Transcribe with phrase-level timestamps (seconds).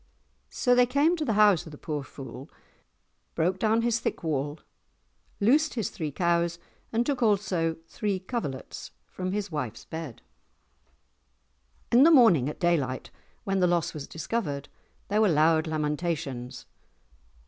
[0.49, 2.49] So they came to the house of the poor fool,
[3.35, 4.59] broke down his thick wall,
[5.39, 6.57] loosed his three cows,
[6.91, 10.23] and took also three coverlets from his wife's bed.
[11.91, 13.11] In the morning at daylight
[13.43, 14.69] when the loss was discovered,
[15.07, 16.65] there were loud lamentations.